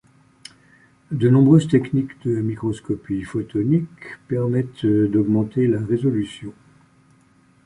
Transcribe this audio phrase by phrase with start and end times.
[1.11, 6.53] De nombreuses techniques de microscopie photonique permettent d'augmenter la résolution.